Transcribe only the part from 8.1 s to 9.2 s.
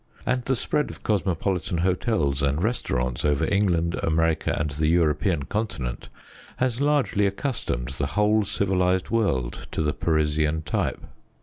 whole civilized